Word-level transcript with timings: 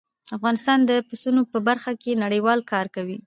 افغانستان 0.37 0.79
د 0.89 0.91
پسونو 1.07 1.41
په 1.51 1.57
برخه 1.67 1.91
کې 2.01 2.19
نړیوال 2.23 2.59
کار 2.71 2.85
کوي. 2.95 3.17